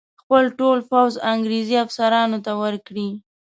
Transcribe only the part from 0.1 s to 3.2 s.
خپل ټول پوځ انګرېزي افسرانو ته ورکړي.